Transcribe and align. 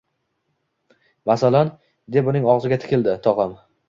–Masalan?– 1.31 1.69
deb 2.15 2.31
uning 2.33 2.47
og‘ziga 2.55 2.79
tikildi 2.85 3.15
tog‘am 3.29 3.55